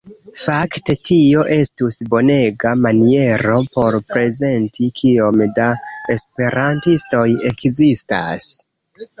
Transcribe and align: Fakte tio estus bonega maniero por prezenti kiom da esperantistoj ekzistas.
Fakte 0.43 0.93
tio 1.09 1.41
estus 1.55 1.99
bonega 2.13 2.71
maniero 2.85 3.59
por 3.75 3.97
prezenti 4.15 4.89
kiom 5.03 5.45
da 5.61 5.69
esperantistoj 6.17 7.29
ekzistas. 7.53 8.51